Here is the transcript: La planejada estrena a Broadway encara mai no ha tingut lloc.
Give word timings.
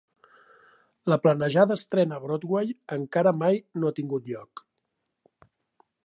La 1.11 1.17
planejada 1.25 1.75
estrena 1.81 2.17
a 2.17 2.23
Broadway 2.23 2.73
encara 2.97 3.33
mai 3.41 3.61
no 3.83 3.91
ha 3.91 3.97
tingut 3.99 4.31
lloc. 4.31 4.63